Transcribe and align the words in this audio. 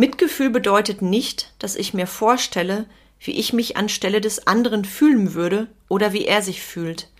Mitgefühl 0.00 0.48
bedeutet 0.48 1.02
nicht, 1.02 1.52
dass 1.58 1.76
ich 1.76 1.92
mir 1.92 2.06
vorstelle, 2.06 2.86
wie 3.20 3.32
ich 3.32 3.52
mich 3.52 3.76
anstelle 3.76 4.22
des 4.22 4.46
anderen 4.46 4.86
fühlen 4.86 5.34
würde 5.34 5.68
oder 5.88 6.14
wie 6.14 6.24
er 6.24 6.40
sich 6.40 6.62
fühlt. 6.62 7.10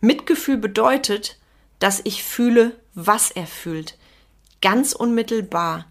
Mitgefühl 0.00 0.56
bedeutet, 0.56 1.40
dass 1.80 2.00
ich 2.04 2.22
fühle, 2.22 2.78
was 2.94 3.32
er 3.32 3.48
fühlt, 3.48 3.98
ganz 4.62 4.92
unmittelbar, 4.92 5.86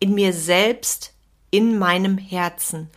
in 0.00 0.12
mir 0.12 0.34
selbst, 0.34 1.14
in 1.50 1.78
meinem 1.78 2.18
Herzen. 2.18 2.90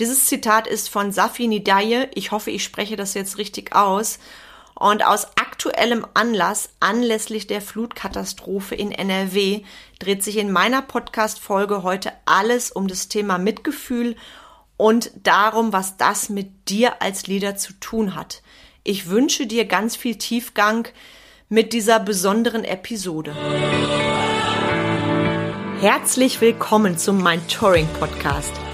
Dieses 0.00 0.26
Zitat 0.26 0.66
ist 0.66 0.88
von 0.88 1.12
Safi 1.12 1.46
Nidaye, 1.46 2.08
ich 2.16 2.32
hoffe, 2.32 2.50
ich 2.50 2.64
spreche 2.64 2.96
das 2.96 3.14
jetzt 3.14 3.38
richtig 3.38 3.76
aus, 3.76 4.18
und 4.82 5.06
aus 5.06 5.28
aktuellem 5.36 6.04
Anlass, 6.12 6.70
anlässlich 6.80 7.46
der 7.46 7.62
Flutkatastrophe 7.62 8.74
in 8.74 8.90
NRW, 8.90 9.62
dreht 10.00 10.24
sich 10.24 10.38
in 10.38 10.50
meiner 10.50 10.82
Podcast-Folge 10.82 11.84
heute 11.84 12.12
alles 12.24 12.72
um 12.72 12.88
das 12.88 13.06
Thema 13.06 13.38
Mitgefühl 13.38 14.16
und 14.76 15.12
darum, 15.22 15.72
was 15.72 15.98
das 15.98 16.30
mit 16.30 16.68
dir 16.68 17.00
als 17.00 17.28
Leader 17.28 17.54
zu 17.54 17.74
tun 17.74 18.16
hat. 18.16 18.42
Ich 18.82 19.08
wünsche 19.08 19.46
dir 19.46 19.66
ganz 19.66 19.94
viel 19.94 20.16
Tiefgang 20.16 20.88
mit 21.48 21.72
dieser 21.72 22.00
besonderen 22.00 22.64
Episode. 22.64 23.36
Herzlich 25.80 26.40
willkommen 26.40 26.98
zum 26.98 27.22
Mind 27.22 27.48
Touring 27.48 27.86
Podcast, 28.00 28.52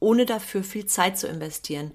ohne 0.00 0.26
dafür 0.26 0.62
viel 0.64 0.86
Zeit 0.86 1.18
zu 1.18 1.28
investieren. 1.28 1.92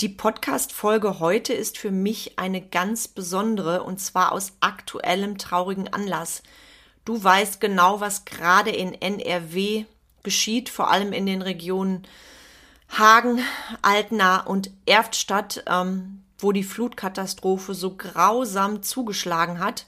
Die 0.00 0.08
Podcast-Folge 0.08 1.18
heute 1.18 1.52
ist 1.52 1.76
für 1.76 1.90
mich 1.90 2.38
eine 2.38 2.60
ganz 2.60 3.08
besondere 3.08 3.82
und 3.82 3.98
zwar 4.00 4.32
aus 4.32 4.52
aktuellem 4.60 5.38
traurigen 5.38 5.92
Anlass. 5.92 6.42
Du 7.04 7.22
weißt 7.22 7.60
genau, 7.60 8.00
was 8.00 8.24
gerade 8.24 8.70
in 8.70 8.94
NRW 8.94 9.86
geschieht, 10.22 10.68
vor 10.68 10.90
allem 10.90 11.12
in 11.12 11.26
den 11.26 11.42
Regionen 11.42 12.06
Hagen, 12.90 13.40
Altena 13.82 14.40
und 14.40 14.70
Erftstadt, 14.86 15.64
ähm, 15.66 16.22
wo 16.38 16.52
die 16.52 16.64
Flutkatastrophe 16.64 17.74
so 17.74 17.96
grausam 17.96 18.82
zugeschlagen 18.82 19.58
hat 19.58 19.86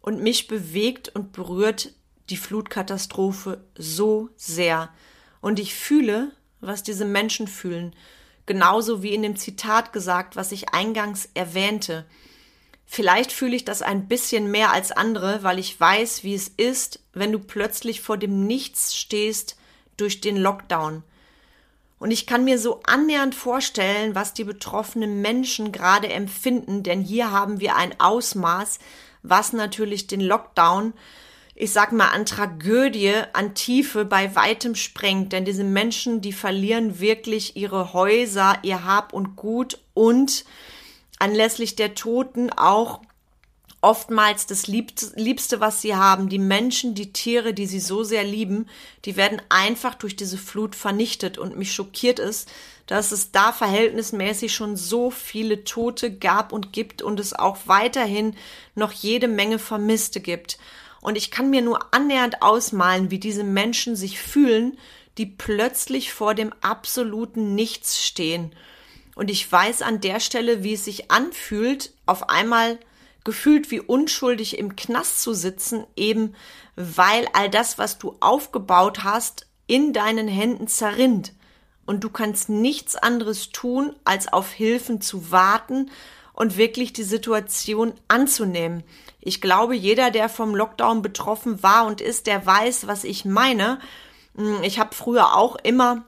und 0.00 0.22
mich 0.22 0.48
bewegt 0.48 1.08
und 1.08 1.32
berührt 1.32 1.92
die 2.28 2.36
Flutkatastrophe 2.36 3.64
so 3.76 4.28
sehr. 4.36 4.90
Und 5.40 5.58
ich 5.58 5.74
fühle, 5.74 6.32
was 6.60 6.82
diese 6.82 7.04
Menschen 7.04 7.48
fühlen, 7.48 7.94
genauso 8.46 9.02
wie 9.02 9.14
in 9.14 9.22
dem 9.22 9.36
Zitat 9.36 9.92
gesagt, 9.92 10.36
was 10.36 10.52
ich 10.52 10.74
eingangs 10.74 11.28
erwähnte. 11.34 12.04
Vielleicht 12.84 13.30
fühle 13.32 13.54
ich 13.54 13.64
das 13.64 13.82
ein 13.82 14.08
bisschen 14.08 14.50
mehr 14.50 14.72
als 14.72 14.90
andere, 14.90 15.42
weil 15.42 15.58
ich 15.58 15.78
weiß, 15.78 16.24
wie 16.24 16.34
es 16.34 16.48
ist, 16.48 17.00
wenn 17.12 17.30
du 17.30 17.38
plötzlich 17.38 18.00
vor 18.00 18.16
dem 18.16 18.46
Nichts 18.46 18.96
stehst 18.96 19.56
durch 19.96 20.20
den 20.20 20.36
Lockdown. 20.36 21.04
Und 22.00 22.10
ich 22.10 22.26
kann 22.26 22.44
mir 22.44 22.58
so 22.58 22.80
annähernd 22.84 23.34
vorstellen, 23.34 24.14
was 24.14 24.34
die 24.34 24.44
betroffenen 24.44 25.20
Menschen 25.20 25.70
gerade 25.70 26.08
empfinden, 26.08 26.82
denn 26.82 27.02
hier 27.02 27.30
haben 27.30 27.60
wir 27.60 27.76
ein 27.76 28.00
Ausmaß, 28.00 28.78
was 29.22 29.52
natürlich 29.52 30.06
den 30.06 30.22
Lockdown, 30.22 30.94
ich 31.60 31.72
sag 31.72 31.92
mal, 31.92 32.08
an 32.08 32.24
Tragödie, 32.24 33.12
an 33.34 33.54
Tiefe 33.54 34.06
bei 34.06 34.34
weitem 34.34 34.74
sprengt. 34.74 35.32
Denn 35.32 35.44
diese 35.44 35.62
Menschen, 35.62 36.22
die 36.22 36.32
verlieren 36.32 37.00
wirklich 37.00 37.54
ihre 37.54 37.92
Häuser, 37.92 38.58
ihr 38.62 38.84
Hab 38.84 39.12
und 39.12 39.36
Gut 39.36 39.78
und 39.92 40.46
anlässlich 41.18 41.76
der 41.76 41.94
Toten 41.94 42.50
auch 42.50 43.02
oftmals 43.82 44.46
das 44.46 44.66
Liebste, 44.66 45.60
was 45.60 45.82
sie 45.82 45.94
haben. 45.94 46.30
Die 46.30 46.38
Menschen, 46.38 46.94
die 46.94 47.12
Tiere, 47.12 47.52
die 47.52 47.66
sie 47.66 47.80
so 47.80 48.04
sehr 48.04 48.24
lieben, 48.24 48.66
die 49.04 49.16
werden 49.16 49.40
einfach 49.50 49.94
durch 49.94 50.16
diese 50.16 50.38
Flut 50.38 50.74
vernichtet. 50.74 51.36
Und 51.36 51.58
mich 51.58 51.74
schockiert 51.74 52.18
es, 52.18 52.46
dass 52.86 53.12
es 53.12 53.32
da 53.32 53.52
verhältnismäßig 53.52 54.54
schon 54.54 54.76
so 54.76 55.10
viele 55.10 55.64
Tote 55.64 56.10
gab 56.10 56.52
und 56.52 56.72
gibt 56.72 57.02
und 57.02 57.20
es 57.20 57.34
auch 57.34 57.58
weiterhin 57.66 58.34
noch 58.74 58.92
jede 58.92 59.28
Menge 59.28 59.58
Vermisste 59.58 60.20
gibt. 60.20 60.58
Und 61.00 61.16
ich 61.16 61.30
kann 61.30 61.50
mir 61.50 61.62
nur 61.62 61.94
annähernd 61.94 62.42
ausmalen, 62.42 63.10
wie 63.10 63.18
diese 63.18 63.44
Menschen 63.44 63.96
sich 63.96 64.20
fühlen, 64.20 64.78
die 65.18 65.26
plötzlich 65.26 66.12
vor 66.12 66.34
dem 66.34 66.52
absoluten 66.60 67.54
Nichts 67.54 68.04
stehen. 68.04 68.54
Und 69.14 69.30
ich 69.30 69.50
weiß 69.50 69.82
an 69.82 70.00
der 70.00 70.20
Stelle, 70.20 70.62
wie 70.62 70.74
es 70.74 70.84
sich 70.84 71.10
anfühlt, 71.10 71.92
auf 72.06 72.28
einmal 72.28 72.78
gefühlt 73.24 73.70
wie 73.70 73.80
unschuldig 73.80 74.58
im 74.58 74.76
Knast 74.76 75.22
zu 75.22 75.34
sitzen, 75.34 75.84
eben 75.96 76.34
weil 76.76 77.26
all 77.32 77.50
das, 77.50 77.76
was 77.76 77.98
du 77.98 78.16
aufgebaut 78.20 79.04
hast, 79.04 79.46
in 79.66 79.92
deinen 79.92 80.28
Händen 80.28 80.68
zerrinnt. 80.68 81.32
Und 81.86 82.04
du 82.04 82.10
kannst 82.10 82.48
nichts 82.48 82.96
anderes 82.96 83.50
tun, 83.50 83.94
als 84.04 84.32
auf 84.32 84.52
Hilfen 84.52 85.00
zu 85.00 85.30
warten 85.30 85.90
und 86.32 86.56
wirklich 86.56 86.92
die 86.92 87.02
Situation 87.02 87.92
anzunehmen. 88.08 88.84
Ich 89.20 89.40
glaube, 89.40 89.74
jeder, 89.74 90.10
der 90.10 90.28
vom 90.28 90.54
Lockdown 90.54 91.02
betroffen 91.02 91.62
war 91.62 91.86
und 91.86 92.00
ist, 92.00 92.26
der 92.26 92.44
weiß, 92.44 92.86
was 92.86 93.04
ich 93.04 93.24
meine. 93.24 93.78
Hm, 94.36 94.62
ich 94.62 94.78
habe 94.78 94.94
früher 94.94 95.36
auch 95.36 95.56
immer 95.62 96.04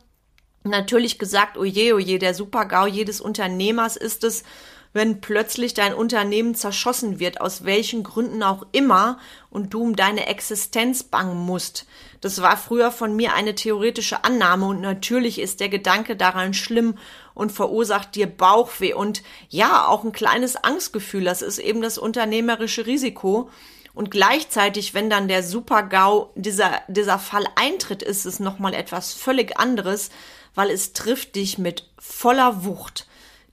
natürlich 0.65 1.19
gesagt, 1.19 1.59
oje, 1.59 1.95
oje, 1.95 2.19
der 2.19 2.35
Super-GAU 2.35 2.87
jedes 2.87 3.21
Unternehmers 3.21 3.97
ist 3.97 4.25
es, 4.25 4.45
wenn 4.93 5.21
plötzlich 5.21 5.75
dein 5.75 5.95
Unternehmen 5.95 6.55
zerschossen 6.55 7.19
wird, 7.19 7.41
aus 7.41 7.65
welchen 7.65 8.03
Gründen 8.03 8.43
auch 8.43 8.67
immer, 8.73 9.19
und 9.51 9.75
du 9.75 9.83
um 9.83 9.97
deine 9.97 10.27
Existenz 10.27 11.03
bangen 11.03 11.39
musst. 11.39 11.87
Das 12.21 12.41
war 12.41 12.57
früher 12.57 12.91
von 12.91 13.15
mir 13.15 13.35
eine 13.35 13.55
theoretische 13.55 14.25
Annahme 14.25 14.67
und 14.67 14.81
natürlich 14.81 15.39
ist 15.39 15.61
der 15.61 15.69
Gedanke 15.69 16.17
daran 16.17 16.55
schlimm 16.55 16.97
und 17.35 17.53
verursacht 17.53 18.15
dir 18.15 18.27
Bauchweh 18.27 18.95
und 18.95 19.23
ja, 19.49 19.87
auch 19.87 20.05
ein 20.05 20.13
kleines 20.13 20.57
Angstgefühl. 20.57 21.25
Das 21.25 21.43
ist 21.43 21.59
eben 21.59 21.83
das 21.83 21.99
unternehmerische 21.99 22.87
Risiko. 22.87 23.51
Und 23.95 24.11
gleichzeitig, 24.11 24.95
wenn 24.95 25.11
dann 25.11 25.29
der 25.29 25.43
Super-GAU, 25.43 26.31
dieser, 26.35 26.81
dieser 26.89 27.19
Fall 27.19 27.45
eintritt, 27.57 28.03
ist 28.03 28.25
es 28.25 28.41
nochmal 28.41 28.73
etwas 28.73 29.13
völlig 29.13 29.59
anderes, 29.59 30.11
weil 30.55 30.71
es 30.71 30.95
trifft 30.95 31.35
dich 31.35 31.59
mit 31.59 31.91
voller 31.99 32.65
Wucht 32.65 33.07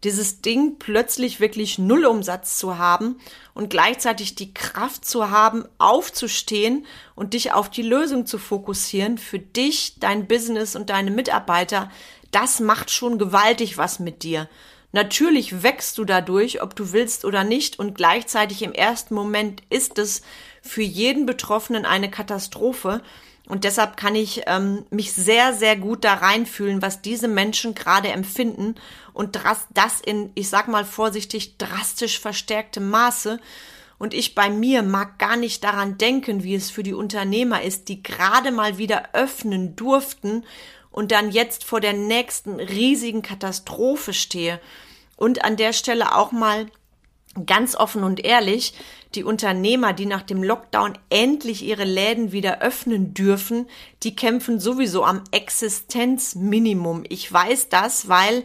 dieses 0.04 0.42
Ding 0.42 0.78
plötzlich 0.80 1.40
wirklich 1.40 1.78
Nullumsatz 1.78 2.58
zu 2.58 2.78
haben 2.78 3.20
und 3.54 3.70
gleichzeitig 3.70 4.36
die 4.36 4.54
Kraft 4.54 5.06
zu 5.06 5.30
haben, 5.30 5.66
aufzustehen 5.78 6.86
und 7.16 7.34
dich 7.34 7.52
auf 7.52 7.70
die 7.70 7.82
Lösung 7.82 8.26
zu 8.26 8.38
fokussieren 8.38 9.18
für 9.18 9.40
dich, 9.40 9.96
dein 10.00 10.28
Business 10.28 10.76
und 10.76 10.90
deine 10.90 11.12
Mitarbeiter, 11.12 11.92
das 12.32 12.60
macht 12.60 12.92
schon 12.92 13.18
gewaltig 13.18 13.78
was 13.78 14.00
mit 14.00 14.24
dir. 14.24 14.48
Natürlich 14.92 15.62
wächst 15.62 15.98
du 16.00 16.06
dadurch, 16.06 16.64
ob 16.64 16.76
du 16.76 16.94
willst 16.94 17.24
oder 17.24 17.44
nicht, 17.44 17.78
und 17.78 17.94
gleichzeitig 17.94 18.64
im 18.64 18.74
ersten 18.74 19.14
Moment 19.14 19.62
ist 19.70 20.00
es 20.00 20.24
für 20.64 20.82
jeden 20.82 21.26
Betroffenen 21.26 21.86
eine 21.86 22.10
Katastrophe. 22.10 23.02
Und 23.50 23.64
deshalb 23.64 23.98
kann 23.98 24.16
ich 24.16 24.44
ähm, 24.46 24.86
mich 24.92 25.12
sehr, 25.12 25.54
sehr 25.54 25.76
gut 25.76 26.06
da 26.06 26.14
reinfühlen, 26.14 26.84
was 26.84 27.02
diese 27.02 27.28
Menschen 27.28 27.74
gerade 27.74 28.10
empfinden 28.10 28.76
und 29.12 29.40
das 29.74 30.02
in, 30.02 30.30
ich 30.36 30.50
sag 30.50 30.68
mal 30.68 30.86
vorsichtig, 30.86 31.58
drastisch 31.58 32.20
verstärktem 32.20 32.90
Maße. 32.90 33.40
Und 33.98 34.14
ich 34.14 34.36
bei 34.36 34.52
mir 34.52 34.84
mag 34.84 35.18
gar 35.18 35.36
nicht 35.36 35.64
daran 35.64 35.98
denken, 35.98 36.44
wie 36.44 36.54
es 36.54 36.70
für 36.70 36.84
die 36.84 36.94
Unternehmer 36.94 37.64
ist, 37.64 37.90
die 37.90 38.04
gerade 38.04 38.52
mal 38.52 38.78
wieder 38.78 39.10
öffnen 39.14 39.76
durften 39.76 40.46
und 40.92 41.12
dann 41.12 41.32
jetzt 41.32 41.64
vor 41.64 41.82
der 41.82 41.94
nächsten 41.94 42.60
riesigen 42.60 43.24
Katastrophe 43.24 44.14
stehe. 44.14 44.62
Und 45.18 45.44
an 45.44 45.58
der 45.58 45.74
Stelle 45.74 46.16
auch 46.16 46.32
mal 46.32 46.68
ganz 47.46 47.76
offen 47.76 48.04
und 48.04 48.24
ehrlich, 48.24 48.74
die 49.16 49.24
Unternehmer, 49.24 49.94
die 49.94 50.06
nach 50.06 50.22
dem 50.22 50.44
Lockdown 50.44 50.98
endlich 51.10 51.64
ihre 51.64 51.84
Läden 51.84 52.32
wieder 52.32 52.62
öffnen 52.62 53.14
dürfen, 53.14 53.68
die 54.04 54.16
kämpfen 54.16 54.60
sowieso 54.60 55.04
am 55.04 55.24
Existenzminimum. 55.32 57.04
Ich 57.10 57.32
weiß 57.32 57.70
das, 57.70 58.08
weil 58.08 58.44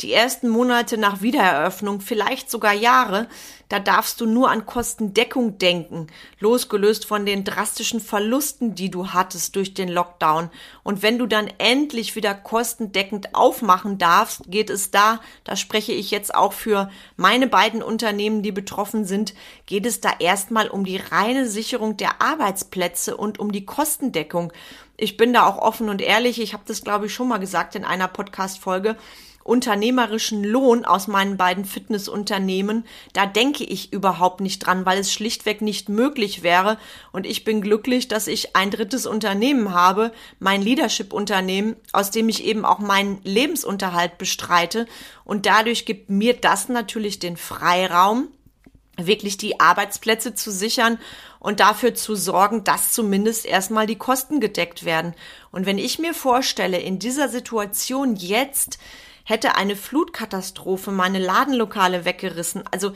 die 0.00 0.12
ersten 0.12 0.48
Monate 0.48 0.96
nach 0.96 1.20
Wiedereröffnung, 1.20 2.00
vielleicht 2.00 2.50
sogar 2.50 2.72
Jahre, 2.72 3.28
da 3.68 3.78
darfst 3.78 4.20
du 4.20 4.26
nur 4.26 4.50
an 4.50 4.66
Kostendeckung 4.66 5.58
denken, 5.58 6.08
losgelöst 6.40 7.04
von 7.04 7.24
den 7.24 7.44
drastischen 7.44 8.00
Verlusten, 8.00 8.74
die 8.74 8.90
du 8.90 9.08
hattest 9.08 9.54
durch 9.54 9.74
den 9.74 9.88
Lockdown. 9.88 10.50
Und 10.82 11.02
wenn 11.02 11.18
du 11.18 11.26
dann 11.26 11.48
endlich 11.58 12.16
wieder 12.16 12.34
kostendeckend 12.34 13.34
aufmachen 13.34 13.98
darfst, 13.98 14.50
geht 14.50 14.70
es 14.70 14.90
da, 14.90 15.20
da 15.44 15.54
spreche 15.54 15.92
ich 15.92 16.10
jetzt 16.10 16.34
auch 16.34 16.52
für 16.52 16.90
meine 17.16 17.46
beiden 17.46 17.82
Unternehmen, 17.82 18.42
die 18.42 18.52
betroffen 18.52 19.04
sind, 19.04 19.34
geht 19.66 19.86
es 19.86 20.00
da 20.00 20.10
erstmal 20.18 20.68
um 20.68 20.84
die 20.84 20.96
reine 20.96 21.46
Sicherung 21.46 21.96
der 21.96 22.20
Arbeitsplätze 22.20 23.16
und 23.16 23.38
um 23.38 23.52
die 23.52 23.66
Kostendeckung. 23.66 24.52
Ich 24.96 25.16
bin 25.16 25.32
da 25.32 25.46
auch 25.46 25.58
offen 25.58 25.88
und 25.88 26.02
ehrlich, 26.02 26.40
ich 26.40 26.54
habe 26.54 26.64
das 26.66 26.82
glaube 26.82 27.06
ich 27.06 27.14
schon 27.14 27.28
mal 27.28 27.38
gesagt 27.38 27.74
in 27.74 27.84
einer 27.84 28.08
Podcast 28.08 28.58
Folge 28.58 28.96
unternehmerischen 29.42 30.44
Lohn 30.44 30.84
aus 30.84 31.08
meinen 31.08 31.36
beiden 31.36 31.64
Fitnessunternehmen, 31.64 32.84
da 33.12 33.26
denke 33.26 33.64
ich 33.64 33.92
überhaupt 33.92 34.40
nicht 34.40 34.60
dran, 34.60 34.84
weil 34.86 34.98
es 34.98 35.12
schlichtweg 35.12 35.62
nicht 35.62 35.88
möglich 35.88 36.42
wäre. 36.42 36.78
Und 37.12 37.26
ich 37.26 37.44
bin 37.44 37.60
glücklich, 37.60 38.08
dass 38.08 38.26
ich 38.26 38.54
ein 38.54 38.70
drittes 38.70 39.06
Unternehmen 39.06 39.72
habe, 39.72 40.12
mein 40.38 40.62
Leadership-Unternehmen, 40.62 41.76
aus 41.92 42.10
dem 42.10 42.28
ich 42.28 42.44
eben 42.44 42.64
auch 42.64 42.78
meinen 42.78 43.20
Lebensunterhalt 43.24 44.18
bestreite. 44.18 44.86
Und 45.24 45.46
dadurch 45.46 45.86
gibt 45.86 46.10
mir 46.10 46.34
das 46.34 46.68
natürlich 46.68 47.18
den 47.18 47.36
Freiraum, 47.36 48.28
wirklich 48.96 49.38
die 49.38 49.60
Arbeitsplätze 49.60 50.34
zu 50.34 50.50
sichern 50.50 50.98
und 51.38 51.60
dafür 51.60 51.94
zu 51.94 52.14
sorgen, 52.14 52.64
dass 52.64 52.92
zumindest 52.92 53.46
erstmal 53.46 53.86
die 53.86 53.96
Kosten 53.96 54.40
gedeckt 54.40 54.84
werden. 54.84 55.14
Und 55.50 55.64
wenn 55.64 55.78
ich 55.78 55.98
mir 55.98 56.12
vorstelle, 56.12 56.78
in 56.78 56.98
dieser 56.98 57.28
Situation 57.28 58.14
jetzt 58.14 58.78
hätte 59.30 59.54
eine 59.54 59.76
Flutkatastrophe 59.76 60.90
meine 60.90 61.18
Ladenlokale 61.18 62.04
weggerissen. 62.04 62.64
Also 62.70 62.92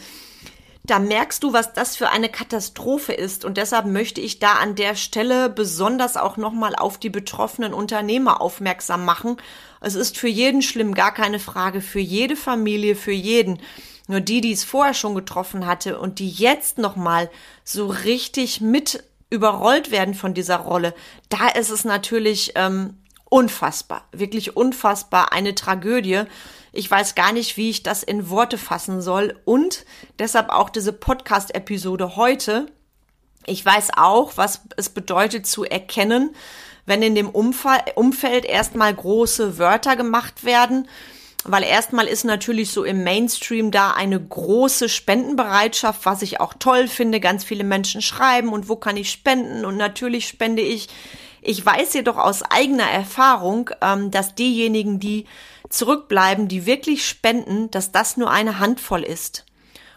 da 0.86 0.98
merkst 0.98 1.42
du, 1.42 1.54
was 1.54 1.72
das 1.72 1.96
für 1.96 2.10
eine 2.10 2.28
Katastrophe 2.28 3.14
ist. 3.14 3.46
Und 3.46 3.56
deshalb 3.56 3.86
möchte 3.86 4.20
ich 4.20 4.38
da 4.38 4.54
an 4.54 4.74
der 4.74 4.96
Stelle 4.96 5.48
besonders 5.48 6.18
auch 6.18 6.36
nochmal 6.36 6.76
auf 6.76 6.98
die 6.98 7.08
betroffenen 7.08 7.72
Unternehmer 7.72 8.42
aufmerksam 8.42 9.06
machen. 9.06 9.38
Es 9.80 9.94
ist 9.94 10.18
für 10.18 10.28
jeden 10.28 10.60
schlimm, 10.60 10.92
gar 10.92 11.14
keine 11.14 11.38
Frage, 11.38 11.80
für 11.80 12.00
jede 12.00 12.36
Familie, 12.36 12.96
für 12.96 13.12
jeden. 13.12 13.60
Nur 14.08 14.20
die, 14.20 14.42
die 14.42 14.52
es 14.52 14.64
vorher 14.64 14.92
schon 14.92 15.14
getroffen 15.14 15.66
hatte 15.66 15.98
und 15.98 16.18
die 16.18 16.28
jetzt 16.28 16.76
nochmal 16.76 17.30
so 17.64 17.86
richtig 17.86 18.60
mit 18.60 19.02
überrollt 19.30 19.90
werden 19.90 20.14
von 20.14 20.34
dieser 20.34 20.56
Rolle, 20.56 20.94
da 21.30 21.48
ist 21.48 21.70
es 21.70 21.84
natürlich 21.84 22.52
ähm, 22.56 22.98
unfassbar, 23.34 24.06
wirklich 24.12 24.56
unfassbar, 24.56 25.32
eine 25.32 25.56
Tragödie. 25.56 26.22
Ich 26.72 26.88
weiß 26.88 27.16
gar 27.16 27.32
nicht, 27.32 27.56
wie 27.56 27.68
ich 27.68 27.82
das 27.82 28.04
in 28.04 28.30
Worte 28.30 28.58
fassen 28.58 29.02
soll 29.02 29.34
und 29.44 29.84
deshalb 30.20 30.50
auch 30.50 30.70
diese 30.70 30.92
Podcast-Episode 30.92 32.14
heute. 32.14 32.66
Ich 33.44 33.66
weiß 33.66 33.88
auch, 33.96 34.36
was 34.36 34.60
es 34.76 34.88
bedeutet 34.88 35.48
zu 35.48 35.64
erkennen, 35.64 36.30
wenn 36.86 37.02
in 37.02 37.16
dem 37.16 37.28
Umfeld 37.28 38.44
erstmal 38.44 38.94
große 38.94 39.58
Wörter 39.58 39.96
gemacht 39.96 40.44
werden, 40.44 40.86
weil 41.42 41.64
erstmal 41.64 42.06
ist 42.06 42.24
natürlich 42.24 42.70
so 42.70 42.84
im 42.84 43.02
Mainstream 43.02 43.72
da 43.72 43.94
eine 43.94 44.20
große 44.20 44.88
Spendenbereitschaft, 44.88 46.06
was 46.06 46.22
ich 46.22 46.38
auch 46.38 46.54
toll 46.60 46.86
finde. 46.86 47.18
Ganz 47.18 47.42
viele 47.42 47.64
Menschen 47.64 48.00
schreiben 48.00 48.50
und 48.52 48.68
wo 48.68 48.76
kann 48.76 48.96
ich 48.96 49.10
spenden 49.10 49.64
und 49.64 49.76
natürlich 49.76 50.28
spende 50.28 50.62
ich 50.62 50.88
ich 51.44 51.64
weiß 51.64 51.94
jedoch 51.94 52.16
aus 52.16 52.42
eigener 52.42 52.90
Erfahrung, 52.90 53.70
ähm, 53.80 54.10
dass 54.10 54.34
diejenigen, 54.34 54.98
die 54.98 55.26
zurückbleiben, 55.68 56.48
die 56.48 56.66
wirklich 56.66 57.06
spenden, 57.06 57.70
dass 57.70 57.92
das 57.92 58.16
nur 58.16 58.30
eine 58.30 58.58
Handvoll 58.58 59.02
ist. 59.02 59.44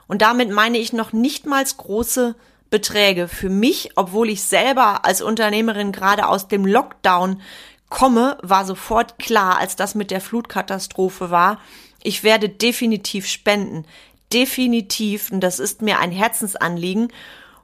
Und 0.07 0.21
damit 0.21 0.49
meine 0.49 0.77
ich 0.77 0.93
noch 0.93 1.13
nichtmals 1.13 1.77
große 1.77 2.35
Beträge. 2.69 3.27
Für 3.27 3.49
mich, 3.49 3.91
obwohl 3.95 4.29
ich 4.29 4.43
selber 4.43 5.05
als 5.05 5.21
Unternehmerin 5.21 5.91
gerade 5.91 6.27
aus 6.27 6.47
dem 6.47 6.65
Lockdown 6.65 7.41
komme, 7.89 8.37
war 8.41 8.65
sofort 8.65 9.19
klar, 9.19 9.57
als 9.57 9.75
das 9.75 9.95
mit 9.95 10.11
der 10.11 10.21
Flutkatastrophe 10.21 11.31
war, 11.31 11.59
ich 12.03 12.23
werde 12.23 12.49
definitiv 12.49 13.27
spenden. 13.27 13.85
Definitiv. 14.33 15.31
Und 15.31 15.41
das 15.41 15.59
ist 15.59 15.81
mir 15.81 15.99
ein 15.99 16.11
Herzensanliegen. 16.11 17.11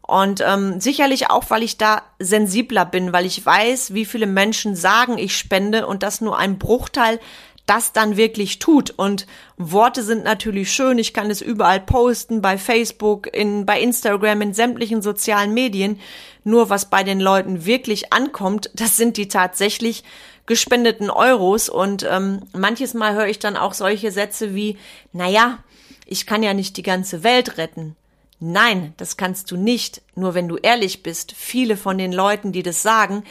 Und 0.05 0.43
ähm, 0.45 0.81
sicherlich 0.81 1.29
auch, 1.29 1.49
weil 1.49 1.63
ich 1.63 1.77
da 1.77 2.01
sensibler 2.19 2.85
bin, 2.85 3.13
weil 3.13 3.25
ich 3.25 3.45
weiß, 3.45 3.93
wie 3.93 4.05
viele 4.05 4.27
Menschen 4.27 4.75
sagen, 4.75 5.17
ich 5.17 5.37
spende 5.37 5.87
und 5.87 6.03
dass 6.03 6.19
nur 6.19 6.37
ein 6.37 6.59
Bruchteil 6.59 7.19
das 7.65 7.93
dann 7.93 8.17
wirklich 8.17 8.59
tut. 8.59 8.89
Und 8.91 9.25
Worte 9.57 10.03
sind 10.03 10.25
natürlich 10.25 10.71
schön. 10.73 10.97
Ich 10.97 11.13
kann 11.13 11.31
es 11.31 11.41
überall 11.41 11.79
posten, 11.79 12.41
bei 12.41 12.57
Facebook, 12.57 13.33
in, 13.33 13.65
bei 13.65 13.79
Instagram, 13.79 14.41
in 14.41 14.53
sämtlichen 14.53 15.01
sozialen 15.01 15.53
Medien. 15.53 15.99
Nur 16.43 16.69
was 16.69 16.89
bei 16.89 17.03
den 17.03 17.21
Leuten 17.21 17.65
wirklich 17.65 18.11
ankommt, 18.11 18.69
das 18.75 18.97
sind 18.97 19.15
die 19.15 19.29
tatsächlich 19.29 20.03
gespendeten 20.45 21.09
Euros. 21.09 21.69
Und 21.69 22.05
ähm, 22.09 22.41
manches 22.53 22.93
Mal 22.93 23.13
höre 23.13 23.27
ich 23.27 23.39
dann 23.39 23.55
auch 23.55 23.73
solche 23.73 24.11
Sätze 24.11 24.53
wie, 24.53 24.77
naja, 25.13 25.59
ich 26.05 26.25
kann 26.25 26.43
ja 26.43 26.53
nicht 26.53 26.75
die 26.75 26.83
ganze 26.83 27.23
Welt 27.23 27.57
retten. 27.57 27.95
Nein, 28.45 28.93
das 28.97 29.15
kannst 29.15 29.51
du 29.51 29.55
nicht. 29.55 30.01
Nur 30.15 30.33
wenn 30.33 30.49
du 30.49 30.57
ehrlich 30.57 31.01
bist, 31.01 31.31
viele 31.31 31.77
von 31.77 31.97
den 31.97 32.11
Leuten, 32.11 32.51
die 32.51 32.61
das 32.61 32.81
sagen, 32.81 33.23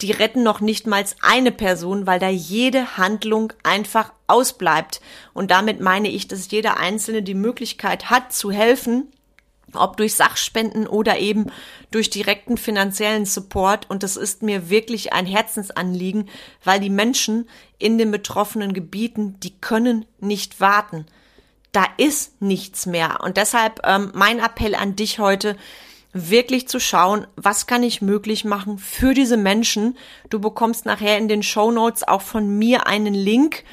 die 0.00 0.10
retten 0.10 0.42
noch 0.42 0.62
nicht 0.62 0.86
mal 0.86 1.04
eine 1.20 1.52
Person, 1.52 2.06
weil 2.06 2.18
da 2.18 2.30
jede 2.30 2.96
Handlung 2.96 3.52
einfach 3.62 4.14
ausbleibt. 4.26 5.02
Und 5.34 5.50
damit 5.50 5.80
meine 5.80 6.08
ich, 6.08 6.28
dass 6.28 6.50
jeder 6.50 6.78
Einzelne 6.78 7.22
die 7.22 7.34
Möglichkeit 7.34 8.08
hat 8.08 8.32
zu 8.32 8.50
helfen, 8.50 9.12
ob 9.74 9.98
durch 9.98 10.14
Sachspenden 10.14 10.86
oder 10.86 11.18
eben 11.18 11.52
durch 11.90 12.08
direkten 12.08 12.56
finanziellen 12.56 13.26
Support. 13.26 13.90
Und 13.90 14.02
das 14.02 14.16
ist 14.16 14.42
mir 14.42 14.70
wirklich 14.70 15.12
ein 15.12 15.26
Herzensanliegen, 15.26 16.30
weil 16.64 16.80
die 16.80 16.88
Menschen 16.88 17.50
in 17.76 17.98
den 17.98 18.10
betroffenen 18.10 18.72
Gebieten, 18.72 19.38
die 19.40 19.60
können 19.60 20.06
nicht 20.20 20.58
warten 20.58 21.04
da 21.74 21.86
ist 21.96 22.40
nichts 22.40 22.86
mehr. 22.86 23.18
Und 23.22 23.36
deshalb 23.36 23.80
ähm, 23.84 24.10
mein 24.14 24.38
Appell 24.38 24.74
an 24.74 24.96
dich 24.96 25.18
heute, 25.18 25.56
wirklich 26.14 26.68
zu 26.68 26.78
schauen, 26.78 27.26
was 27.34 27.66
kann 27.66 27.82
ich 27.82 28.00
möglich 28.00 28.44
machen 28.44 28.78
für 28.78 29.14
diese 29.14 29.36
Menschen. 29.36 29.98
Du 30.30 30.38
bekommst 30.38 30.86
nachher 30.86 31.18
in 31.18 31.28
den 31.28 31.42
Show 31.42 31.72
Notes 31.72 32.06
auch 32.06 32.22
von 32.22 32.56
mir 32.56 32.86
einen 32.86 33.14
Link. 33.14 33.64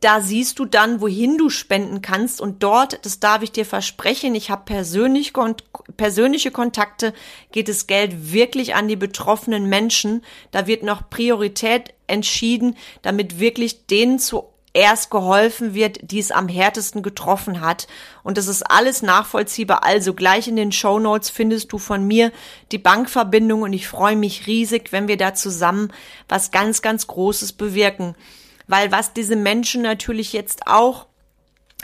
Da 0.00 0.20
siehst 0.20 0.58
du 0.58 0.66
dann, 0.66 1.00
wohin 1.00 1.38
du 1.38 1.48
spenden 1.48 2.02
kannst. 2.02 2.40
Und 2.40 2.62
dort, 2.62 3.04
das 3.06 3.20
darf 3.20 3.42
ich 3.42 3.52
dir 3.52 3.64
versprechen, 3.64 4.34
ich 4.34 4.50
habe 4.50 4.62
persönlich, 4.66 5.32
persönliche 5.96 6.50
Kontakte, 6.50 7.14
geht 7.52 7.68
das 7.68 7.86
Geld 7.86 8.32
wirklich 8.32 8.74
an 8.74 8.88
die 8.88 8.96
betroffenen 8.96 9.68
Menschen. 9.68 10.22
Da 10.50 10.66
wird 10.66 10.82
noch 10.82 11.08
Priorität 11.08 11.94
entschieden, 12.06 12.76
damit 13.00 13.38
wirklich 13.40 13.86
denen 13.86 14.18
zu 14.18 14.52
erst 14.74 15.10
geholfen 15.10 15.74
wird, 15.74 15.98
die 16.02 16.18
es 16.18 16.30
am 16.30 16.48
härtesten 16.48 17.02
getroffen 17.02 17.60
hat. 17.60 17.86
Und 18.22 18.38
das 18.38 18.46
ist 18.46 18.62
alles 18.62 19.02
nachvollziehbar. 19.02 19.84
Also 19.84 20.14
gleich 20.14 20.48
in 20.48 20.56
den 20.56 20.72
Show 20.72 20.98
Notes 20.98 21.30
findest 21.30 21.72
du 21.72 21.78
von 21.78 22.06
mir 22.06 22.32
die 22.70 22.78
Bankverbindung 22.78 23.62
und 23.62 23.72
ich 23.72 23.86
freue 23.86 24.16
mich 24.16 24.46
riesig, 24.46 24.92
wenn 24.92 25.08
wir 25.08 25.16
da 25.16 25.34
zusammen 25.34 25.92
was 26.28 26.50
ganz, 26.50 26.80
ganz 26.80 27.06
Großes 27.06 27.52
bewirken. 27.52 28.14
Weil 28.66 28.92
was 28.92 29.12
diese 29.12 29.36
Menschen 29.36 29.82
natürlich 29.82 30.32
jetzt 30.32 30.66
auch 30.66 31.06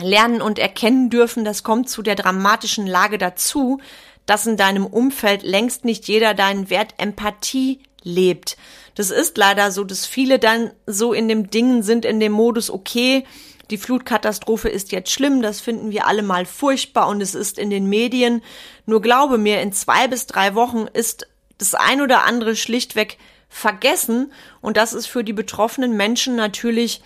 lernen 0.00 0.40
und 0.40 0.58
erkennen 0.58 1.10
dürfen, 1.10 1.44
das 1.44 1.62
kommt 1.62 1.90
zu 1.90 2.02
der 2.02 2.14
dramatischen 2.14 2.86
Lage 2.86 3.18
dazu, 3.18 3.80
dass 4.26 4.46
in 4.46 4.56
deinem 4.56 4.86
Umfeld 4.86 5.42
längst 5.42 5.84
nicht 5.84 6.06
jeder 6.06 6.34
deinen 6.34 6.70
Wert 6.70 6.94
Empathie 6.98 7.80
lebt. 8.08 8.56
Das 8.94 9.10
ist 9.10 9.36
leider 9.36 9.70
so, 9.70 9.84
dass 9.84 10.06
viele 10.06 10.38
dann 10.38 10.72
so 10.86 11.12
in 11.12 11.28
dem 11.28 11.50
Dingen 11.50 11.82
sind, 11.82 12.04
in 12.04 12.18
dem 12.18 12.32
Modus, 12.32 12.70
okay, 12.70 13.24
die 13.70 13.78
Flutkatastrophe 13.78 14.68
ist 14.68 14.92
jetzt 14.92 15.12
schlimm, 15.12 15.42
das 15.42 15.60
finden 15.60 15.90
wir 15.90 16.06
alle 16.06 16.22
mal 16.22 16.46
furchtbar 16.46 17.06
und 17.08 17.20
es 17.20 17.34
ist 17.34 17.58
in 17.58 17.70
den 17.70 17.86
Medien. 17.86 18.42
Nur 18.86 19.02
glaube 19.02 19.36
mir, 19.36 19.60
in 19.60 19.72
zwei 19.72 20.08
bis 20.08 20.26
drei 20.26 20.54
Wochen 20.54 20.86
ist 20.92 21.28
das 21.58 21.74
ein 21.74 22.00
oder 22.00 22.24
andere 22.24 22.56
schlichtweg 22.56 23.18
vergessen 23.48 24.32
und 24.60 24.76
das 24.76 24.94
ist 24.94 25.06
für 25.06 25.22
die 25.22 25.32
betroffenen 25.32 25.96
Menschen 25.96 26.34
natürlich 26.34 27.02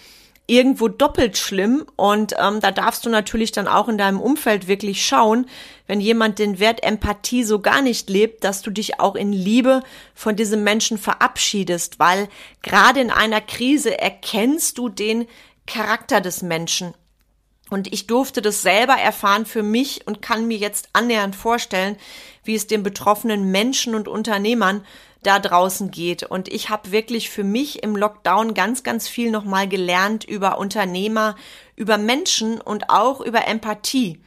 irgendwo 0.53 0.89
doppelt 0.89 1.39
schlimm. 1.39 1.87
Und 1.97 2.35
ähm, 2.39 2.61
da 2.61 2.71
darfst 2.71 3.07
du 3.07 3.09
natürlich 3.09 3.53
dann 3.53 3.67
auch 3.67 3.89
in 3.89 3.97
deinem 3.97 4.21
Umfeld 4.21 4.69
wirklich 4.69 5.05
schauen, 5.05 5.47
wenn 5.87 5.99
jemand 5.99 6.39
den 6.39 6.59
Wert 6.59 6.83
Empathie 6.83 7.43
so 7.43 7.61
gar 7.61 7.81
nicht 7.81 8.11
lebt, 8.11 8.45
dass 8.45 8.61
du 8.61 8.71
dich 8.71 9.01
auch 9.01 9.15
in 9.15 9.33
Liebe 9.33 9.83
von 10.15 10.37
diesem 10.37 10.63
Menschen 10.63 10.99
verabschiedest, 10.99 11.99
weil 11.99 12.29
gerade 12.63 13.01
in 13.01 13.11
einer 13.11 13.41
Krise 13.41 13.99
erkennst 13.99 14.77
du 14.77 14.91
den 14.91 15.27
Charakter 15.67 16.21
des 16.21 16.43
Menschen. 16.43 16.93
Und 17.71 17.91
ich 17.91 18.07
durfte 18.07 18.43
das 18.43 18.61
selber 18.61 18.95
erfahren 18.95 19.47
für 19.47 19.63
mich 19.63 20.07
und 20.07 20.21
kann 20.21 20.47
mir 20.47 20.59
jetzt 20.59 20.91
annähernd 20.93 21.35
vorstellen, 21.35 21.97
wie 22.45 22.55
es 22.55 22.67
den 22.67 22.83
betroffenen 22.83 23.51
Menschen 23.51 23.95
und 23.95 24.07
Unternehmern 24.07 24.85
da 25.23 25.39
draußen 25.39 25.91
geht. 25.91 26.25
Und 26.25 26.49
ich 26.49 26.69
habe 26.69 26.93
wirklich 26.93 27.31
für 27.31 27.45
mich 27.45 27.83
im 27.83 27.97
Lockdown 27.97 28.55
ganz, 28.55 28.83
ganz 28.83 29.09
viel 29.09 29.31
nochmal 29.31 29.69
gelernt 29.69 30.25
über 30.25 30.59
Unternehmer, 30.59 31.37
über 31.77 31.99
Menschen 31.99 32.61
und 32.61 32.91
auch 32.91 33.21
über 33.21 33.47
Empathie. 33.47 34.21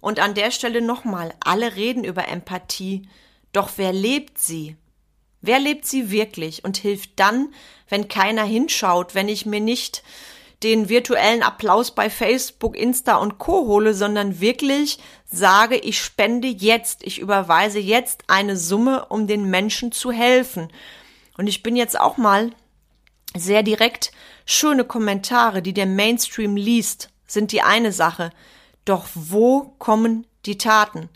Und 0.00 0.18
an 0.18 0.34
der 0.34 0.50
Stelle 0.50 0.82
nochmal, 0.82 1.32
alle 1.40 1.76
reden 1.76 2.04
über 2.04 2.28
Empathie. 2.28 3.08
Doch 3.52 3.70
wer 3.76 3.92
lebt 3.92 4.38
sie? 4.38 4.76
Wer 5.40 5.58
lebt 5.58 5.86
sie 5.86 6.10
wirklich 6.10 6.64
und 6.64 6.76
hilft 6.76 7.18
dann, 7.18 7.52
wenn 7.88 8.08
keiner 8.08 8.44
hinschaut, 8.44 9.14
wenn 9.14 9.28
ich 9.28 9.46
mir 9.46 9.60
nicht 9.60 10.02
den 10.62 10.88
virtuellen 10.88 11.42
Applaus 11.42 11.92
bei 11.92 12.08
Facebook, 12.08 12.76
Insta 12.76 13.16
und 13.16 13.38
Co 13.38 13.66
hole, 13.66 13.94
sondern 13.94 14.40
wirklich 14.40 14.98
sage, 15.32 15.76
ich 15.76 16.00
spende 16.00 16.48
jetzt, 16.48 17.02
ich 17.02 17.18
überweise 17.18 17.78
jetzt 17.78 18.24
eine 18.28 18.56
Summe, 18.56 19.06
um 19.06 19.26
den 19.26 19.48
Menschen 19.48 19.90
zu 19.90 20.12
helfen. 20.12 20.68
Und 21.36 21.46
ich 21.46 21.62
bin 21.62 21.74
jetzt 21.74 21.98
auch 21.98 22.18
mal 22.18 22.50
sehr 23.34 23.62
direkt, 23.62 24.12
schöne 24.44 24.84
Kommentare, 24.84 25.62
die 25.62 25.72
der 25.72 25.86
Mainstream 25.86 26.56
liest, 26.56 27.08
sind 27.26 27.52
die 27.52 27.62
eine 27.62 27.92
Sache. 27.92 28.30
Doch 28.84 29.06
wo 29.14 29.74
kommen 29.78 30.26
die 30.44 30.58
Taten? 30.58 31.08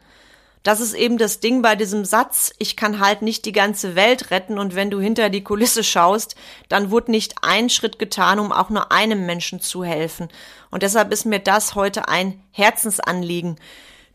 Das 0.62 0.80
ist 0.80 0.94
eben 0.94 1.16
das 1.16 1.38
Ding 1.38 1.62
bei 1.62 1.76
diesem 1.76 2.04
Satz, 2.04 2.52
ich 2.58 2.74
kann 2.74 2.98
halt 2.98 3.22
nicht 3.22 3.44
die 3.44 3.52
ganze 3.52 3.94
Welt 3.94 4.32
retten 4.32 4.58
und 4.58 4.74
wenn 4.74 4.90
du 4.90 4.98
hinter 4.98 5.28
die 5.30 5.44
Kulisse 5.44 5.84
schaust, 5.84 6.34
dann 6.68 6.90
wurde 6.90 7.12
nicht 7.12 7.36
ein 7.42 7.70
Schritt 7.70 8.00
getan, 8.00 8.40
um 8.40 8.50
auch 8.50 8.68
nur 8.68 8.90
einem 8.90 9.26
Menschen 9.26 9.60
zu 9.60 9.84
helfen. 9.84 10.26
Und 10.72 10.82
deshalb 10.82 11.12
ist 11.12 11.24
mir 11.24 11.38
das 11.38 11.76
heute 11.76 12.08
ein 12.08 12.42
Herzensanliegen. 12.50 13.60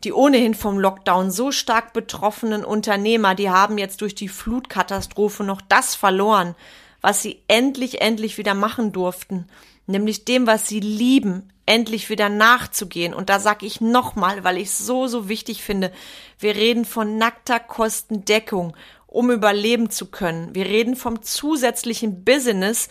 Die 0.04 0.12
ohnehin 0.12 0.54
vom 0.54 0.78
Lockdown 0.78 1.30
so 1.30 1.52
stark 1.52 1.92
betroffenen 1.92 2.64
Unternehmer, 2.64 3.34
die 3.34 3.50
haben 3.50 3.78
jetzt 3.78 4.00
durch 4.00 4.14
die 4.14 4.28
Flutkatastrophe 4.28 5.44
noch 5.44 5.60
das 5.60 5.94
verloren, 5.94 6.56
was 7.00 7.22
sie 7.22 7.42
endlich, 7.46 8.00
endlich 8.00 8.36
wieder 8.36 8.54
machen 8.54 8.92
durften, 8.92 9.46
nämlich 9.86 10.24
dem, 10.24 10.46
was 10.46 10.66
sie 10.66 10.80
lieben, 10.80 11.52
endlich 11.66 12.10
wieder 12.10 12.28
nachzugehen. 12.28 13.14
Und 13.14 13.28
da 13.28 13.38
sag 13.38 13.62
ich 13.62 13.80
nochmal, 13.80 14.42
weil 14.42 14.58
ich 14.58 14.68
es 14.68 14.78
so, 14.78 15.06
so 15.06 15.28
wichtig 15.28 15.62
finde, 15.62 15.92
wir 16.38 16.56
reden 16.56 16.84
von 16.84 17.18
nackter 17.18 17.60
Kostendeckung, 17.60 18.76
um 19.06 19.30
überleben 19.30 19.90
zu 19.90 20.06
können. 20.06 20.54
Wir 20.54 20.66
reden 20.66 20.96
vom 20.96 21.22
zusätzlichen 21.22 22.24
Business, 22.24 22.88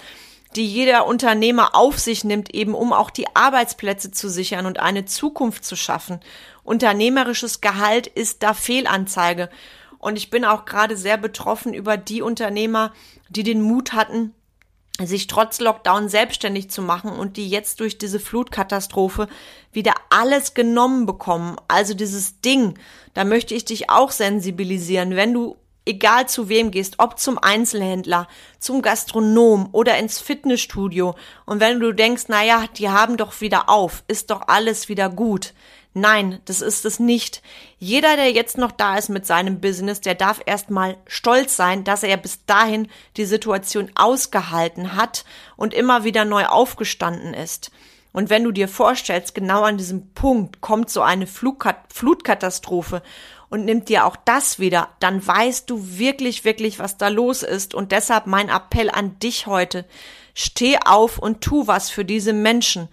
die 0.55 0.65
jeder 0.65 1.08
Unternehmer 1.08 1.75
auf 1.75 2.00
sich 2.00 2.24
nimmt, 2.24 2.53
eben 2.53 2.74
um 2.74 2.93
auch 2.93 3.10
die 3.10 3.36
Arbeitsplätze 3.36 4.12
zu 4.12 4.29
sichern 4.29 4.65
und 4.65 4.79
eine 4.79 5.05
Zukunft 5.05 5.63
zu 5.63 5.75
schaffen. 5.75 6.20
Unternehmerisches 6.63 7.62
Gehalt 7.62 8.08
ist 8.08 8.43
da 8.43 8.53
Fehlanzeige. 8.53 9.50
Und 9.98 10.17
ich 10.17 10.29
bin 10.29 10.46
auch 10.46 10.65
gerade 10.65 10.98
sehr 10.98 11.17
betroffen 11.17 11.74
über 11.74 11.96
die 11.96 12.22
Unternehmer, 12.22 12.91
die 13.29 13.43
den 13.43 13.62
Mut 13.62 13.93
hatten, 13.93 14.34
sich 15.00 15.27
trotz 15.27 15.60
Lockdown 15.60 16.10
selbstständig 16.10 16.70
zu 16.70 16.81
machen 16.81 17.12
und 17.12 17.38
die 17.38 17.48
jetzt 17.48 17.79
durch 17.79 17.98
diese 17.98 18.20
Flutkatastrophe 18.20 19.27
wieder 19.72 19.93
alles 20.10 20.53
genommen 20.53 21.05
bekommen. 21.05 21.55
Also 21.67 21.93
dieses 21.93 22.41
Ding, 22.41 22.75
da 23.13 23.24
möchte 23.24 23.53
ich 23.55 23.65
dich 23.65 23.89
auch 23.89 24.12
sensibilisieren, 24.12 25.15
wenn 25.15 25.34
du 25.34 25.55
egal 25.85 26.27
zu 26.29 26.50
wem 26.50 26.71
gehst, 26.71 26.95
ob 27.00 27.19
zum 27.19 27.38
Einzelhändler, 27.38 28.27
zum 28.59 28.81
Gastronom 28.81 29.69
oder 29.71 29.97
ins 29.97 30.19
Fitnessstudio 30.19 31.15
und 31.45 31.59
wenn 31.59 31.79
du 31.79 31.93
denkst, 31.93 32.25
na 32.27 32.43
ja, 32.43 32.65
die 32.77 32.89
haben 32.89 33.17
doch 33.17 33.41
wieder 33.41 33.69
auf, 33.69 34.03
ist 34.07 34.29
doch 34.29 34.47
alles 34.47 34.89
wieder 34.89 35.09
gut. 35.09 35.53
Nein, 35.93 36.39
das 36.45 36.61
ist 36.61 36.85
es 36.85 37.00
nicht. 37.00 37.41
Jeder, 37.77 38.15
der 38.15 38.31
jetzt 38.31 38.57
noch 38.57 38.71
da 38.71 38.97
ist 38.97 39.09
mit 39.09 39.25
seinem 39.25 39.59
Business, 39.59 40.00
der 40.00 40.15
darf 40.15 40.39
erstmal 40.45 40.95
stolz 41.05 41.57
sein, 41.57 41.83
dass 41.83 42.03
er 42.03 42.15
bis 42.15 42.45
dahin 42.45 42.88
die 43.17 43.25
Situation 43.25 43.91
ausgehalten 43.95 44.95
hat 44.95 45.25
und 45.57 45.73
immer 45.73 46.05
wieder 46.05 46.23
neu 46.23 46.45
aufgestanden 46.45 47.33
ist. 47.33 47.71
Und 48.13 48.29
wenn 48.29 48.43
du 48.43 48.51
dir 48.51 48.69
vorstellst, 48.69 49.35
genau 49.35 49.63
an 49.63 49.77
diesem 49.77 50.13
Punkt 50.13 50.61
kommt 50.61 50.89
so 50.89 51.01
eine 51.01 51.27
Flutkatastrophe 51.27 53.01
und 53.51 53.65
nimmt 53.65 53.89
dir 53.89 54.05
auch 54.05 54.15
das 54.15 54.60
wieder, 54.60 54.89
dann 55.01 55.25
weißt 55.25 55.70
du 55.70 55.98
wirklich, 55.98 56.46
wirklich, 56.46 56.79
was 56.79 56.98
da 56.98 57.10
los 57.10 57.43
ist. 57.43 57.75
Und 57.75 57.91
deshalb 57.91 58.25
mein 58.25 58.48
Appell 58.48 58.89
an 58.89 59.20
dich 59.20 59.46
heute. 59.46 59.86
Steh 60.34 60.77
auf 60.86 61.20
und 61.20 61.41
tu 61.41 61.67
was 61.67 61.89
für 61.89 62.05
diese 62.05 62.31
Menschen. 62.31 62.88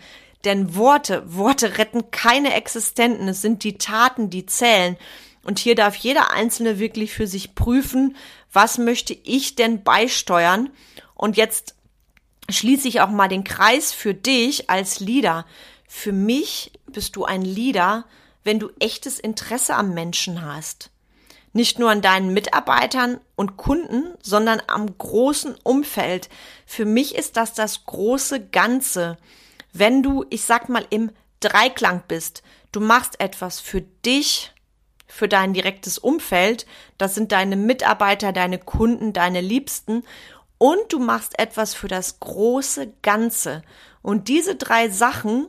Denn 0.45 0.75
Worte, 0.75 1.23
Worte 1.33 1.79
retten 1.79 2.11
keine 2.11 2.55
Existenten. 2.55 3.29
Es 3.29 3.41
sind 3.41 3.63
die 3.63 3.79
Taten, 3.79 4.31
die 4.31 4.47
zählen. 4.47 4.97
Und 5.45 5.61
hier 5.61 5.77
darf 5.77 5.95
jeder 5.95 6.33
Einzelne 6.33 6.81
wirklich 6.81 7.13
für 7.13 7.29
sich 7.29 7.55
prüfen, 7.55 8.17
was 8.53 8.79
möchte 8.79 9.15
ich 9.15 9.55
denn 9.55 9.85
beisteuern? 9.85 10.71
Und 11.15 11.37
jetzt 11.37 11.77
schließe 12.51 12.89
ich 12.89 13.01
auch 13.01 13.11
mal 13.11 13.29
den 13.29 13.45
Kreis 13.45 13.93
für 13.93 14.13
dich 14.13 14.69
als 14.69 14.99
Leader. 14.99 15.47
Für 15.87 16.13
mich 16.13 16.73
bist 16.87 17.15
du 17.15 17.25
ein 17.25 17.43
Leader, 17.43 18.07
wenn 18.49 18.59
du 18.59 18.71
echtes 18.81 19.21
Interesse 19.21 19.77
am 19.77 19.95
Menschen 19.95 20.45
hast. 20.45 20.91
Nicht 21.53 21.79
nur 21.79 21.91
an 21.91 22.03
deinen 22.03 22.35
Mitarbeitern 22.35 23.21
und 23.37 23.57
Kunden, 23.57 24.15
sondern 24.21 24.61
am 24.67 24.99
großen 24.99 25.55
Umfeld. 25.63 26.29
Für 26.67 26.85
mich 26.85 27.15
ist 27.15 27.37
das 27.37 27.55
das 27.55 27.85
große 27.87 28.49
Ganze 28.49 29.19
wenn 29.73 30.03
du, 30.03 30.25
ich 30.31 30.45
sag 30.45 30.69
mal, 30.69 30.87
im 30.91 31.11
Dreiklang 31.41 32.03
bist, 32.09 32.43
du 32.73 32.81
machst 32.81 33.21
etwas 33.21 33.61
für 33.61 33.81
dich, 33.81 34.53
für 35.07 35.29
dein 35.29 35.55
direktes 35.55 35.99
Umfeld, 35.99 36.67
das 36.99 37.15
sind 37.15 37.33
deine 37.33 37.57
Mitarbeiter, 37.57 38.33
deine 38.33 38.59
Kunden, 38.59 39.13
deine 39.13 39.41
Liebsten, 39.41 40.05
und 40.59 40.93
du 40.93 40.99
machst 40.99 41.39
etwas 41.39 41.75
für 41.75 41.87
das 41.87 42.19
große 42.19 42.93
Ganze. 43.03 43.63
Und 44.03 44.27
diese 44.27 44.57
drei 44.57 44.89
Sachen, 44.89 45.47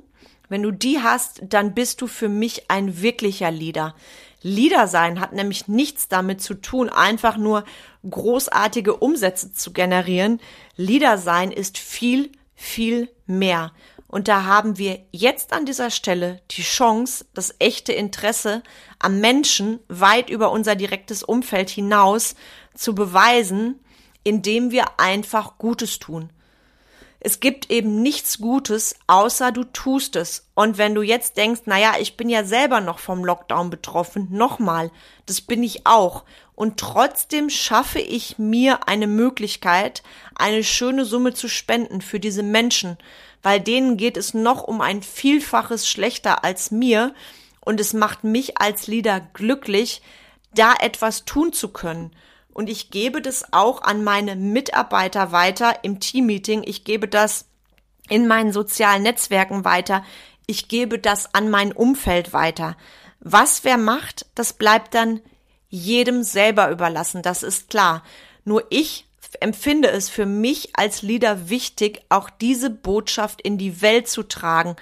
wenn 0.50 0.64
du 0.64 0.72
die 0.72 1.00
hast, 1.00 1.42
dann 1.44 1.74
bist 1.74 2.02
du 2.02 2.08
für 2.08 2.30
mich 2.30 2.70
ein 2.70 3.02
wirklicher 3.02 3.52
Leader. 3.52 3.96
Leader 4.42 4.88
sein 4.88 5.20
hat 5.20 5.34
nämlich 5.34 5.68
nichts 5.68 6.08
damit 6.08 6.42
zu 6.42 6.56
tun, 6.56 6.90
einfach 6.90 7.38
nur 7.38 7.64
großartige 8.10 8.96
Umsätze 8.96 9.54
zu 9.54 9.74
generieren. 9.74 10.40
Leader 10.76 11.18
sein 11.18 11.52
ist 11.52 11.78
viel, 11.78 12.32
viel 12.56 13.10
mehr. 13.26 13.72
Und 14.08 14.28
da 14.28 14.46
haben 14.46 14.80
wir 14.80 15.06
jetzt 15.12 15.54
an 15.54 15.66
dieser 15.66 15.92
Stelle 15.92 16.42
die 16.52 16.64
Chance, 16.64 17.26
das 17.36 17.54
echte 17.60 17.94
Interesse 17.94 18.64
am 18.98 19.20
Menschen 19.20 19.80
weit 19.88 20.32
über 20.32 20.52
unser 20.52 20.76
direktes 20.76 21.22
Umfeld 21.22 21.70
hinaus 21.70 22.34
zu 22.74 22.96
beweisen, 22.96 23.80
indem 24.24 24.72
wir 24.72 25.00
einfach 25.00 25.60
Gutes 25.60 26.00
tun. 26.00 26.32
Es 27.22 27.42
gibt 27.42 27.70
eben 27.70 28.02
nichts 28.02 28.40
Gutes, 28.40 28.96
außer 29.08 29.52
du 29.52 29.66
tust 29.66 30.16
es. 30.16 30.48
Und 30.56 30.78
wenn 30.78 30.96
du 30.96 31.02
jetzt 31.02 31.36
denkst, 31.36 31.62
naja, 31.66 31.94
ich 32.00 32.16
bin 32.16 32.30
ja 32.30 32.46
selber 32.46 32.80
noch 32.80 33.00
vom 33.00 33.26
Lockdown 33.26 33.70
betroffen, 33.70 34.30
nochmal, 34.32 34.90
das 35.26 35.42
bin 35.42 35.62
ich 35.62 35.86
auch. 35.86 36.24
Und 36.56 36.80
trotzdem 36.80 37.50
schaffe 37.50 38.00
ich 38.00 38.38
mir 38.38 38.88
eine 38.88 39.08
Möglichkeit, 39.08 40.02
eine 40.36 40.64
schöne 40.64 41.04
Summe 41.04 41.34
zu 41.34 41.50
spenden 41.50 42.02
für 42.02 42.22
diese 42.22 42.44
Menschen, 42.44 42.98
weil 43.44 43.60
denen 43.60 43.98
geht 43.98 44.16
es 44.16 44.34
noch 44.34 44.64
um 44.64 44.80
ein 44.80 45.02
Vielfaches 45.02 45.90
schlechter 45.90 46.44
als 46.46 46.72
mir 46.72 47.14
und 47.62 47.80
es 47.82 47.94
macht 47.94 48.24
mich 48.24 48.60
als 48.60 48.88
Leader 48.88 49.20
glücklich, 49.34 50.02
da 50.54 50.74
etwas 50.74 51.26
tun 51.26 51.54
zu 51.54 51.70
können. 51.70 52.12
Und 52.54 52.70
ich 52.70 52.92
gebe 52.92 53.22
das 53.22 53.54
auch 53.54 53.82
an 53.82 54.04
meine 54.04 54.36
Mitarbeiter 54.36 55.32
weiter 55.32 55.84
im 55.84 56.00
Teammeeting. 56.00 56.64
Ich 56.66 56.84
gebe 56.84 57.08
das 57.08 57.46
in 58.10 58.28
meinen 58.28 58.52
sozialen 58.52 59.04
Netzwerken 59.04 59.66
weiter. 59.66 60.04
Ich 60.48 60.68
gebe 60.68 61.00
das 61.00 61.34
an 61.34 61.50
mein 61.50 61.72
Umfeld 61.72 62.34
weiter. 62.34 62.76
Was 63.20 63.64
wer 63.64 63.78
macht, 63.78 64.26
das 64.36 64.54
bleibt 64.54 64.96
dann 64.96 65.22
jedem 65.70 66.24
selber 66.24 66.72
überlassen. 66.72 67.22
Das 67.22 67.44
ist 67.44 67.70
klar. 67.70 68.04
Nur 68.44 68.66
ich 68.70 69.06
empfinde 69.40 69.90
es 69.90 70.10
für 70.10 70.26
mich 70.26 70.72
als 70.74 71.02
Leader 71.02 71.50
wichtig, 71.50 72.02
auch 72.10 72.30
diese 72.30 72.70
Botschaft 72.70 73.42
in 73.42 73.58
die 73.58 73.82
Welt 73.82 74.08
zu 74.08 74.24
tragen, 74.24 74.76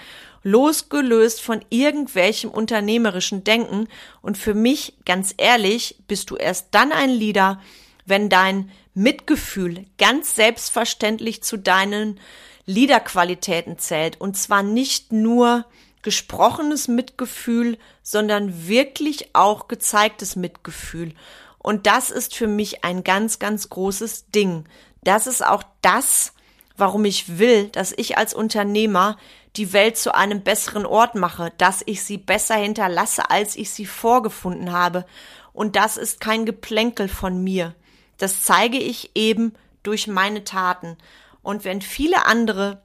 losgelöst 0.48 1.42
von 1.42 1.64
irgendwelchem 1.70 2.50
unternehmerischen 2.50 3.44
Denken. 3.44 3.88
Und 4.22 4.38
für 4.38 4.54
mich, 4.54 4.94
ganz 5.06 5.34
ehrlich, 5.38 5.98
bist 6.08 6.30
du 6.30 6.38
erst 6.38 6.68
dann 6.72 6.94
ein 6.94 7.10
Leader, 7.10 7.62
wenn 8.06 8.30
dein 8.30 8.72
Mitgefühl 8.94 9.86
ganz 9.98 10.36
selbstverständlich 10.36 11.44
zu 11.44 11.58
deinen 11.58 12.20
Leaderqualitäten 12.66 13.78
zählt. 13.78 14.22
Und 14.22 14.38
zwar 14.38 14.64
nicht 14.64 15.12
nur 15.12 15.66
gesprochenes 16.02 16.88
Mitgefühl, 16.88 17.78
sondern 18.02 18.68
wirklich 18.70 19.36
auch 19.36 19.68
gezeigtes 19.68 20.38
Mitgefühl. 20.38 21.14
Und 21.60 21.88
das 21.88 22.10
ist 22.10 22.34
für 22.34 22.48
mich 22.48 22.86
ein 22.86 23.04
ganz, 23.04 23.40
ganz 23.40 23.68
großes 23.68 24.32
Ding. 24.32 24.64
Das 25.04 25.28
ist 25.28 25.46
auch 25.46 25.64
das, 25.82 26.32
warum 26.78 27.04
ich 27.04 27.38
will, 27.38 27.68
dass 27.68 27.94
ich 27.98 28.18
als 28.18 28.34
Unternehmer 28.34 29.18
die 29.58 29.74
Welt 29.74 29.98
zu 29.98 30.14
einem 30.14 30.42
besseren 30.42 30.86
Ort 30.86 31.16
mache, 31.16 31.52
dass 31.58 31.84
ich 31.86 32.04
sie 32.04 32.18
besser 32.18 32.56
hinterlasse, 32.56 33.30
als 33.30 33.56
ich 33.56 33.72
sie 33.72 33.86
vorgefunden 33.86 34.72
habe. 34.72 35.06
Und 35.54 35.76
das 35.76 35.98
ist 35.98 36.22
kein 36.22 36.46
Geplänkel 36.46 37.08
von 37.10 37.44
mir. 37.44 37.76
Das 38.18 38.44
zeige 38.44 38.78
ich 38.78 39.12
eben 39.16 39.54
durch 39.84 40.08
meine 40.08 40.44
Taten. 40.44 40.98
Und 41.42 41.64
wenn 41.66 41.82
viele 41.82 42.26
andere 42.26 42.84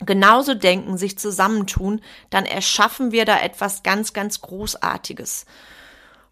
genauso 0.00 0.54
denken, 0.54 0.98
sich 0.98 1.18
zusammentun, 1.18 2.00
dann 2.30 2.44
erschaffen 2.44 3.12
wir 3.12 3.24
da 3.24 3.40
etwas 3.40 3.82
ganz, 3.82 4.12
ganz 4.12 4.40
Großartiges. 4.40 5.46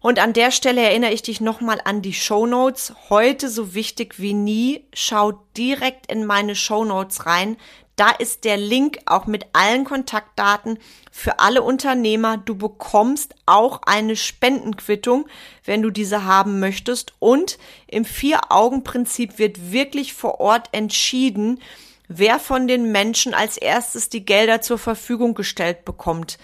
Und 0.03 0.19
an 0.19 0.33
der 0.33 0.51
Stelle 0.51 0.81
erinnere 0.81 1.13
ich 1.13 1.21
dich 1.21 1.39
nochmal 1.39 1.79
an 1.85 2.01
die 2.01 2.13
Show 2.13 2.45
Notes. 2.45 2.93
Heute 3.09 3.47
so 3.49 3.73
wichtig 3.73 4.19
wie 4.19 4.33
nie. 4.33 4.85
Schau 4.93 5.31
direkt 5.55 6.11
in 6.11 6.25
meine 6.25 6.55
Show 6.55 6.83
Notes 6.83 7.25
rein. 7.25 7.55
Da 7.95 8.09
ist 8.09 8.43
der 8.43 8.57
Link 8.57 8.99
auch 9.05 9.27
mit 9.27 9.45
allen 9.53 9.83
Kontaktdaten 9.83 10.79
für 11.11 11.39
alle 11.39 11.61
Unternehmer. 11.61 12.37
Du 12.37 12.55
bekommst 12.55 13.35
auch 13.45 13.81
eine 13.85 14.15
Spendenquittung, 14.15 15.27
wenn 15.63 15.83
du 15.83 15.91
diese 15.91 16.25
haben 16.25 16.59
möchtest. 16.59 17.13
Und 17.19 17.59
im 17.87 18.03
Vier-Augen-Prinzip 18.03 19.37
wird 19.37 19.71
wirklich 19.71 20.13
vor 20.13 20.39
Ort 20.39 20.69
entschieden, 20.71 21.61
wer 22.07 22.39
von 22.39 22.67
den 22.67 22.91
Menschen 22.91 23.35
als 23.35 23.57
erstes 23.57 24.09
die 24.09 24.25
Gelder 24.25 24.61
zur 24.61 24.79
Verfügung 24.79 25.35
gestellt 25.35 25.85
bekommt. 25.85 26.39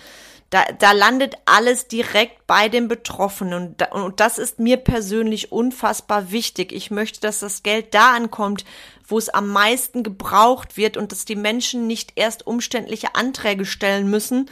Da, 0.50 0.66
da 0.80 0.94
landet 0.94 1.36
alles 1.46 1.88
direkt 1.88 2.48
bei 2.48 2.70
den 2.70 2.88
Betroffenen. 2.88 3.76
Und, 3.78 3.92
und 3.92 4.20
das 4.20 4.40
ist 4.40 4.58
mir 4.58 4.78
persönlich 4.78 5.52
unfassbar 5.52 6.32
wichtig. 6.32 6.72
Ich 6.72 6.90
möchte, 6.90 7.22
dass 7.22 7.40
das 7.40 7.62
Geld 7.62 7.94
da 7.94 8.14
ankommt, 8.14 8.66
wo 9.08 9.18
es 9.18 9.30
am 9.30 9.50
meisten 9.50 10.02
gebraucht 10.02 10.76
wird 10.76 10.98
und 10.98 11.12
dass 11.12 11.26
die 11.26 11.36
Menschen 11.36 11.86
nicht 11.86 12.14
erst 12.16 12.48
umständliche 12.48 13.14
Anträge 13.14 13.66
stellen 13.66 14.10
müssen, 14.10 14.50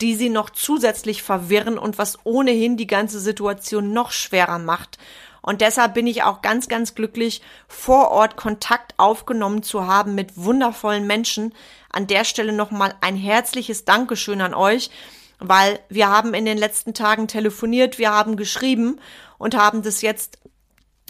die 0.00 0.14
sie 0.14 0.28
noch 0.28 0.50
zusätzlich 0.50 1.22
verwirren 1.22 1.78
und 1.78 1.98
was 1.98 2.18
ohnehin 2.24 2.76
die 2.76 2.86
ganze 2.86 3.18
Situation 3.18 3.92
noch 3.92 4.12
schwerer 4.12 4.58
macht. 4.58 4.98
Und 5.40 5.62
deshalb 5.62 5.94
bin 5.94 6.06
ich 6.06 6.24
auch 6.24 6.42
ganz, 6.42 6.68
ganz 6.68 6.94
glücklich, 6.94 7.40
vor 7.68 8.10
Ort 8.10 8.36
Kontakt 8.36 8.92
aufgenommen 8.98 9.62
zu 9.62 9.86
haben 9.86 10.14
mit 10.14 10.36
wundervollen 10.36 11.06
Menschen. 11.06 11.54
An 11.90 12.06
der 12.06 12.24
Stelle 12.24 12.52
nochmal 12.52 12.94
ein 13.00 13.16
herzliches 13.16 13.86
Dankeschön 13.86 14.42
an 14.42 14.52
euch 14.52 14.90
weil 15.38 15.78
wir 15.88 16.08
haben 16.08 16.34
in 16.34 16.44
den 16.44 16.58
letzten 16.58 16.94
Tagen 16.94 17.28
telefoniert, 17.28 17.98
wir 17.98 18.10
haben 18.10 18.36
geschrieben 18.36 19.00
und 19.38 19.56
haben 19.56 19.82
das 19.82 20.02
jetzt 20.02 20.38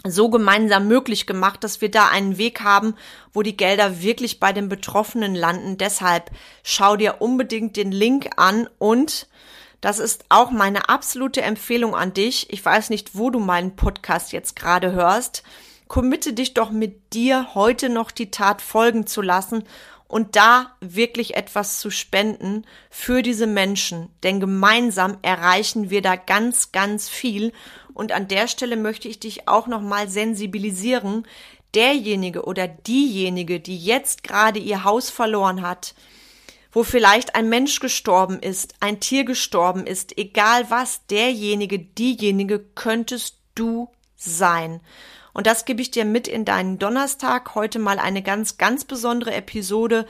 so 0.05 0.29
gemeinsam 0.29 0.87
möglich 0.87 1.27
gemacht, 1.27 1.63
dass 1.63 1.81
wir 1.81 1.91
da 1.91 2.07
einen 2.07 2.37
Weg 2.37 2.61
haben, 2.61 2.95
wo 3.33 3.41
die 3.41 3.57
Gelder 3.57 4.01
wirklich 4.01 4.39
bei 4.39 4.53
den 4.53 4.69
Betroffenen 4.69 5.35
landen. 5.35 5.77
Deshalb 5.77 6.31
schau 6.63 6.95
dir 6.95 7.21
unbedingt 7.21 7.75
den 7.75 7.91
Link 7.91 8.29
an 8.37 8.69
und 8.77 9.27
das 9.81 9.99
ist 9.99 10.25
auch 10.29 10.51
meine 10.51 10.89
absolute 10.89 11.41
Empfehlung 11.41 11.95
an 11.95 12.13
dich. 12.13 12.51
Ich 12.51 12.63
weiß 12.63 12.89
nicht, 12.89 13.17
wo 13.17 13.29
du 13.29 13.39
meinen 13.39 13.75
Podcast 13.75 14.31
jetzt 14.31 14.55
gerade 14.55 14.91
hörst. 14.91 15.43
Committe 15.87 16.33
dich 16.33 16.53
doch 16.53 16.69
mit 16.69 17.13
dir 17.13 17.55
heute 17.55 17.89
noch 17.89 18.11
die 18.11 18.29
Tat 18.29 18.61
folgen 18.61 19.07
zu 19.07 19.21
lassen 19.21 19.63
und 20.09 20.35
da 20.35 20.75
wirklich 20.81 21.35
etwas 21.35 21.79
zu 21.79 21.91
spenden 21.91 22.65
für 22.89 23.21
diese 23.21 23.45
Menschen. 23.45 24.09
Denn 24.23 24.39
gemeinsam 24.39 25.19
erreichen 25.21 25.91
wir 25.91 26.01
da 26.01 26.15
ganz, 26.15 26.71
ganz 26.71 27.07
viel. 27.07 27.53
Und 27.93 28.11
an 28.11 28.27
der 28.27 28.47
Stelle 28.47 28.75
möchte 28.75 29.07
ich 29.07 29.19
dich 29.19 29.47
auch 29.47 29.67
nochmal 29.67 30.09
sensibilisieren. 30.09 31.27
Derjenige 31.75 32.43
oder 32.45 32.67
diejenige, 32.67 33.59
die 33.59 33.77
jetzt 33.77 34.23
gerade 34.23 34.57
ihr 34.57 34.83
Haus 34.83 35.11
verloren 35.11 35.61
hat, 35.61 35.93
wo 36.71 36.83
vielleicht 36.83 37.35
ein 37.35 37.47
Mensch 37.47 37.79
gestorben 37.79 38.39
ist, 38.39 38.73
ein 38.79 38.99
Tier 38.99 39.25
gestorben 39.25 39.85
ist, 39.85 40.17
egal 40.17 40.71
was, 40.71 41.05
derjenige, 41.05 41.77
diejenige 41.77 42.59
könntest 42.73 43.37
du 43.53 43.89
sein. 44.15 44.81
Und 45.33 45.47
das 45.47 45.65
gebe 45.65 45.81
ich 45.81 45.91
dir 45.91 46.05
mit 46.05 46.27
in 46.27 46.45
deinen 46.45 46.79
Donnerstag. 46.79 47.55
Heute 47.55 47.79
mal 47.79 47.99
eine 47.99 48.21
ganz, 48.21 48.57
ganz 48.57 48.85
besondere 48.85 49.33
Episode. 49.33 50.05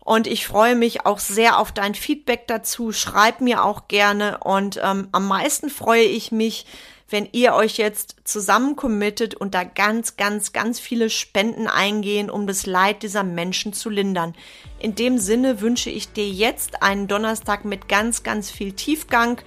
Und 0.00 0.28
ich 0.28 0.46
freue 0.46 0.76
mich 0.76 1.04
auch 1.04 1.18
sehr 1.18 1.58
auf 1.58 1.72
dein 1.72 1.94
Feedback 1.94 2.46
dazu. 2.46 2.92
Schreib 2.92 3.40
mir 3.40 3.64
auch 3.64 3.88
gerne. 3.88 4.38
Und 4.38 4.80
ähm, 4.82 5.08
am 5.12 5.26
meisten 5.26 5.68
freue 5.68 6.04
ich 6.04 6.30
mich, 6.30 6.64
wenn 7.08 7.28
ihr 7.32 7.54
euch 7.54 7.76
jetzt 7.76 8.16
zusammen 8.24 8.74
committet 8.74 9.34
und 9.34 9.54
da 9.54 9.64
ganz, 9.64 10.16
ganz, 10.16 10.52
ganz 10.52 10.80
viele 10.80 11.08
Spenden 11.08 11.68
eingehen, 11.68 12.30
um 12.30 12.46
das 12.46 12.66
Leid 12.66 13.02
dieser 13.02 13.22
Menschen 13.22 13.72
zu 13.72 13.90
lindern. 13.90 14.34
In 14.78 14.94
dem 14.94 15.18
Sinne 15.18 15.60
wünsche 15.60 15.90
ich 15.90 16.12
dir 16.12 16.28
jetzt 16.28 16.82
einen 16.82 17.06
Donnerstag 17.06 17.64
mit 17.64 17.88
ganz, 17.88 18.22
ganz 18.22 18.50
viel 18.50 18.72
Tiefgang, 18.72 19.40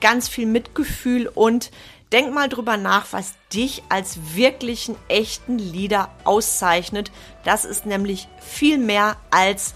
ganz 0.00 0.28
viel 0.28 0.46
Mitgefühl 0.46 1.28
und 1.28 1.70
Denk 2.12 2.32
mal 2.32 2.48
drüber 2.48 2.78
nach, 2.78 3.06
was 3.10 3.34
dich 3.52 3.82
als 3.90 4.34
wirklichen, 4.34 4.96
echten 5.08 5.58
Leader 5.58 6.10
auszeichnet. 6.24 7.12
Das 7.44 7.66
ist 7.66 7.84
nämlich 7.84 8.28
viel 8.40 8.78
mehr 8.78 9.16
als 9.30 9.74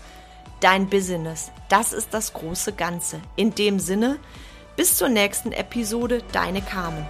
dein 0.61 0.89
Business. 0.89 1.51
Das 1.69 1.93
ist 1.93 2.15
das 2.15 2.33
große 2.33 2.73
Ganze. 2.73 3.21
In 3.37 3.55
dem 3.55 3.79
Sinne, 3.79 4.19
bis 4.77 4.97
zur 4.97 5.11
nächsten 5.11 5.53
Episode, 5.53 6.23
deine 6.33 6.63
Carmen. 6.63 7.07